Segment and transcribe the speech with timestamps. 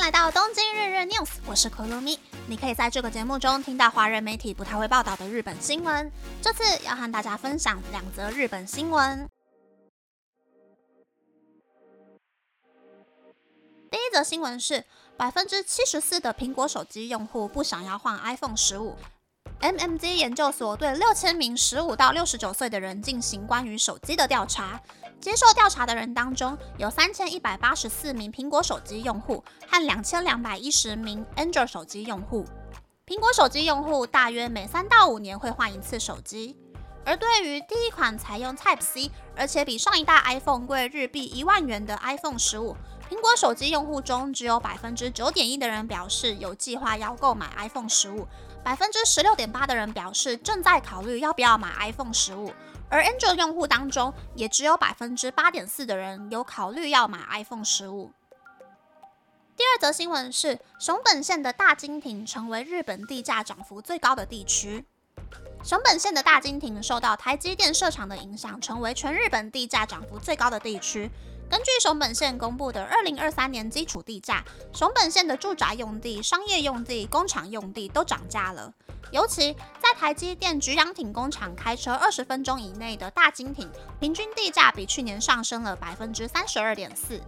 [0.00, 2.18] 迎来到东京日日 news，我是可露咪。
[2.46, 6.10] 你可以在这个节目中听到华人媒体不太会报道的日本新闻。
[6.40, 9.28] 这次要和大家分享两则日本新闻。
[13.90, 14.86] 第一则新闻是，
[15.18, 18.96] 百分之七十四的苹果手机用户不想要换 iPhone 十五。
[19.60, 24.80] MMG 研究所对六千名十五到六十九岁的人进行关于手机的调查。
[25.20, 32.46] 接受调查的人当中，有三千一百八十四名苹果手机用户和两千两百一十名 Android 手机用户。
[33.06, 36.56] 苹果手机用户大约每三到五年会换一次手机。
[37.04, 42.76] 而对于第一款采用 Type C，而且比上一代 iPhone 贵日币一万元的 iPhone 十五，
[43.10, 48.26] 苹果手机用户中只有百分之九点一的人表示有计划要购买 iPhone 十五，
[48.62, 52.52] 百分之十六点八的人表示正在考虑要不要买 iPhone 十五。
[52.90, 58.10] 而 Android 用户当中，也只有百分之八点四的人有考虑要买 iPhone 十五。
[59.56, 64.84] 第二则新闻是，熊本县的大金町成为日本地价涨幅最高的地区。
[65.62, 71.10] 熊本县的大金町受到台积电设厂的影响，成为全日本地价涨幅最高的地区。
[71.50, 78.72] 根据熊本县公布的二零二三年基础地价，熊本县的住宅用地、商业用地、工厂用地都涨价了。
[79.10, 87.20] 尤其在台积电菊阳町工厂开车二十分钟以内的大金町，平均地价比去年上升了百分之三十二点四。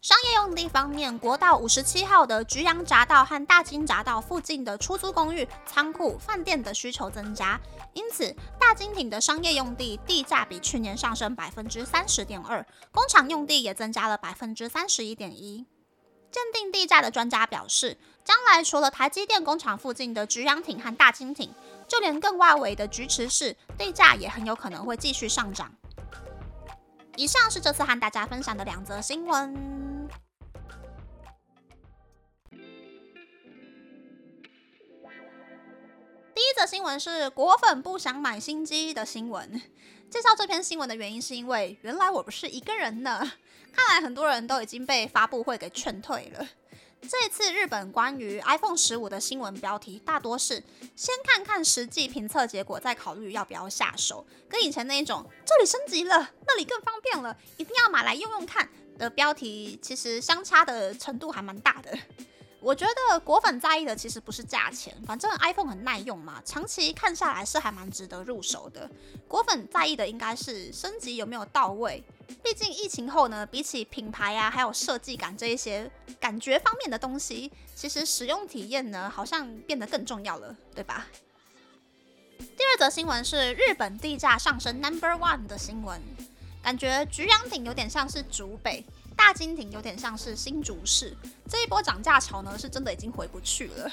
[0.00, 7.60] 商业用地方面，国道五十七号的菊阳匝道和大金匝道附近的出租公寓、仓库、饭店的需求增加，
[7.92, 15.66] 因此大金町的商业用地地价比去年上升百分之三十点二，工厂用地也增加了百分之三十一点一。
[16.30, 21.50] 鉴定地价的专家表示，将来除了台积电工厂附近的菊阳町和大金町，
[21.86, 25.70] 就连更外围的菊池市地价也很有可能会继续上涨。
[27.16, 29.89] 以上是这次和大家分享的两则新闻。
[36.60, 39.50] 则新闻是果粉不想买新机的新闻。
[40.10, 43.18] 介绍这篇新闻的原因是因为，原来我不是一个人呢。
[43.72, 46.46] 看来很多人都已经被发布会给劝退了。
[47.00, 50.62] 这次日本关于 iPhone 十五的新闻标题大多是
[50.94, 58.68] 先看看实际评测结果，再考虑要不要下手，跟以前那一种这里升级了，那里更方便了，一定要买来用用看
[58.98, 61.98] 的标题，其实相差的程度还蛮大的。
[62.60, 68.88] 我觉得果粉在意的其实不是价钱，反正 iPhone 很耐用嘛，长期看下来是还蛮值得入手的。
[69.26, 72.04] 果粉在意的应该是升级有没有到位，
[72.42, 81.06] 毕竟疫情后呢，比起品牌啊还有设计感这一些感觉方面的东西，其实使用体验呢好像变得更重要了，对吧？
[82.38, 85.98] 第二则新闻是日本地价上升 Number One 的新闻，
[86.62, 88.84] 感觉菊阳町有点像是竹北。
[89.20, 91.14] 大金亭有点像是新竹市，
[91.46, 93.92] 这一波涨价潮呢，是真的已经回不去了。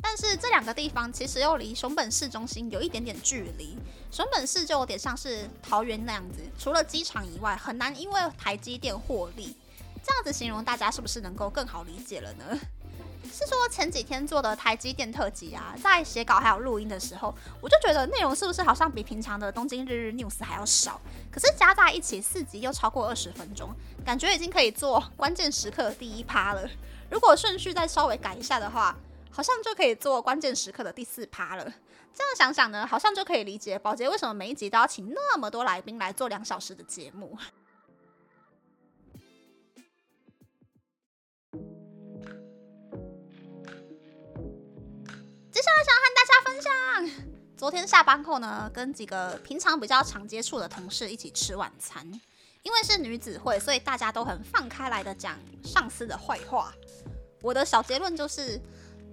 [0.00, 3.76] 但是这两个地方其实又离熊本市中心有一点点距离，
[4.12, 9.56] 熊本市就有点像是桃园那样子，除了机场以外，很难因为台积电获利。
[10.04, 12.44] 这样子形容，大家是不是能够更好理解了呢？
[13.24, 21.00] 是说前几天做的台积电特辑啊，在写稿还有录音的时候，我就觉得内容是不是好像比平常的东京日日 news 还要少？
[21.30, 23.70] 可是加在一起四集又超过二十分钟，
[24.04, 26.68] 感觉已经可以做关键时刻的第一趴了。
[27.10, 28.96] 如果顺序再稍微改一下的话，
[29.30, 31.64] 好像就可以做关键时刻的第四趴了。
[32.12, 37.36] 这样想想呢，好像就可以理解宝洁为什么每一集都要请那么多来宾来做两小时的节目。
[45.84, 47.24] 想和大家分享，
[47.56, 52.20] 昨天下班后呢，跟几个平常比较常接触的同事一起吃晚餐。
[52.64, 56.74] 因为是女子会，所以大家都很放开来的讲上司的坏话。
[57.40, 58.60] 我的小结论就是，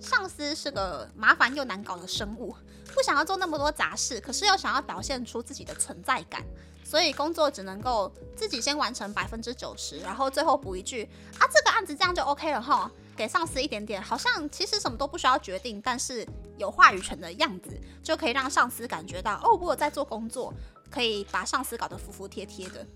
[0.00, 2.56] 上司是个麻烦又难搞的生物，
[2.94, 6.42] 不想要做那么多杂事，可是又想要表现出自己的存在感，
[6.82, 11.04] 所以工作只能够自己先完成百分之九十，然后最后补一句
[11.38, 12.90] 啊，这个案子这样就 OK 了哈。
[13.16, 16.26] 给上司一点点，好像其实什么都不需要决定，但是
[16.58, 17.70] 有话语权的样子，
[18.02, 20.52] 就可以让上司感觉到哦，我有在做工作，
[20.90, 22.86] 可以把上司搞得服服帖帖的。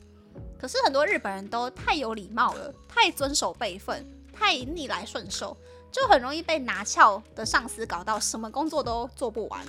[0.58, 5.56] 可是很多日本人都太有礼貌了，太遵守辈分，太逆来顺受，
[5.90, 9.64] 就很容易被拿翘的上司搞到什么工作都做不完。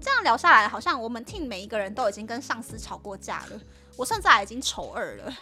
[0.00, 3.60] 这样聊下来，好像我们听每一个人都已经跟上司吵过架了，
[3.96, 5.32] 我甚至已经丑二了。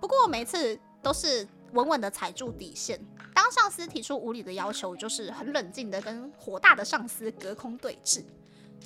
[0.00, 2.98] 不过每次都是稳稳的踩住底线。
[3.34, 8.22] 当上司提出无理的要求，就是很冷静的跟火大的上司隔空对峙。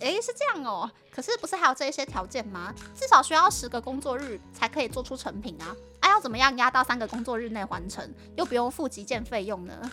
[0.01, 0.91] 诶，是这样哦。
[1.11, 2.75] 可是不是还有这一些条件吗？
[2.95, 5.75] 至少需要十个工作日才可以做出成品啊。
[6.01, 9.91] 啊，要怎么样压到三个工作日内完成，又不用付急件费用呢？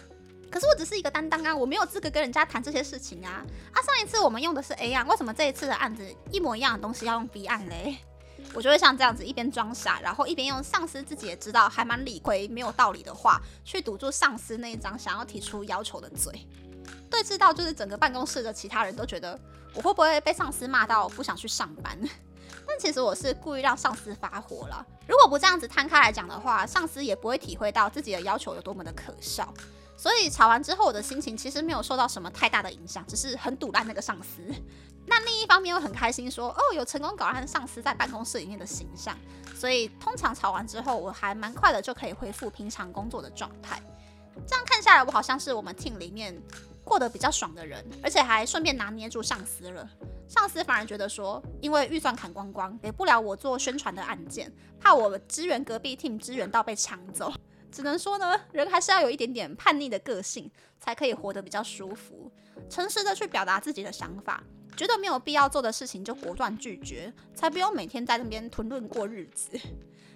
[0.51, 3.43] 可是我只是一个担当啊，我没有资格跟人家谈这些事情啊。
[3.71, 7.97] 啊，上一次我们用的是 A 案，为什么这一次的案子一模一样的东西要用 B 案嘞？
[8.53, 16.47] 我就会像这样子，一边装傻，然后一边用上司自己也知道还蛮理亏、没有道理的话，去堵住上司那一张想要提出要求的嘴。
[17.09, 19.39] 对峙到就是整个办公室的其他人都觉得
[19.75, 21.97] 我会不会被上司骂到不想去上班？
[22.67, 24.85] 但其实我是故意让上司发火了。
[25.07, 29.51] 如果不这样子摊开来讲的话，上司也不会体会到自己的要求有多么的可笑。
[30.03, 34.41] 所以吵完之后，我的心情其实没有受到什么太大的影响，只是很堵烂那个上司。
[35.05, 39.17] 那另一方面又很开心，说哦有成功搞烂上司在办公室里面的形象。
[39.55, 43.81] 所以通常吵完之后，我还蛮快的就可以恢复平常工作的状态。
[44.45, 46.37] 这样看下来，我好像是我们 team 里面
[46.83, 49.89] 过得比较爽的人，而且还顺便拿捏住上司了。
[50.27, 54.51] 上司反而觉得说，因为预算砍光光，给不了我做宣传的案件，
[54.81, 57.31] 怕我支援隔壁 team 支援到被抢走。
[57.73, 60.49] 只能说呢，人还是要有一点点叛逆的个性，
[60.79, 62.31] 才可以活得比较舒服。
[62.69, 64.43] 诚实的去表达自己的想法，
[64.77, 69.59] 觉得没有必要做的事情就果断拒绝，才不用每天在那边吞论过日子。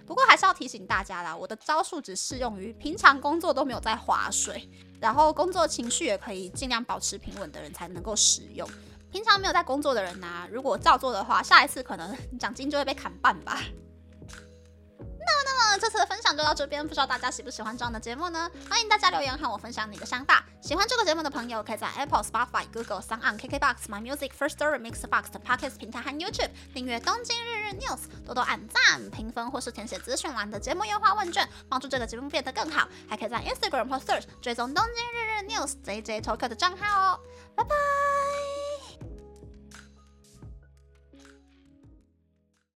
[0.05, 4.69] 不过还是要提醒大家啦，我的招数只适用于平常工作都没有在划水，
[5.01, 8.69] 然后工作情绪也可以尽量保持平稳的人才能够使用。
[9.11, 13.59] 平常没有在工作的人呢，如果照做的话，下一次可能奖金就会被砍半吧。
[15.27, 18.49] 那么，那么这次的分享就到这边，不知道大家喜不喜欢这样的节目呢？
[18.69, 20.43] 欢迎大家留言和我分享你的想法。
[20.61, 32.87] 喜欢这个节目的朋友，可以在 Apple、Spotify、Google、Sound、KKBox、My Music、First Story、Mixbox 的 Podcast 平台和 YouTube 订阅《东京日日 News》，多多按赞、评分或是填写资讯栏的节目优化问卷，帮助这个节目变得更好。
[33.09, 37.19] 还可以在 Instagram 或 Search 追踪《东京日日 News》JJ Talk 的账号哦。
[37.55, 38.56] 拜拜。